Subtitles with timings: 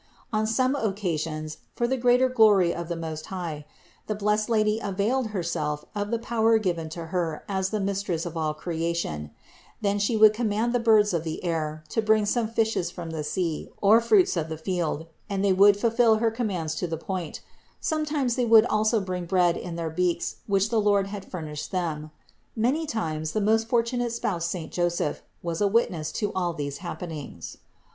[0.33, 3.65] On some occasions, for the greater glory of 358 CITY OF GOD the Most High,
[4.07, 8.35] the blessed Lady availed Herself of the power given to Her as the Mistress of
[8.35, 9.29] all creation;
[9.81, 13.23] then She would command the birds of the air to bring some fishes from the
[13.23, 17.41] sea, or fruits of the field, and they would fulfill her commands to the point;
[17.79, 21.69] sometimes they would bring also bread in their beaks, which the Lord had fur nished
[21.69, 22.09] them.
[22.55, 27.57] Many times the most fortunate spouse saint Joseph was a witness to all these happenings.